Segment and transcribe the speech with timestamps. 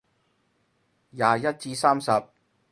[0.03, 0.03] 廿
[1.43, 2.09] 一至三十